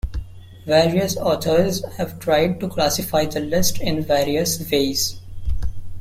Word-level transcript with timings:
Various 0.65 1.15
authors 1.15 1.85
have 1.97 2.17
tried 2.17 2.59
to 2.59 2.67
classify 2.67 3.25
the 3.25 3.39
list 3.39 3.79
in 3.79 4.01
various 4.03 4.67
ways. 4.71 5.19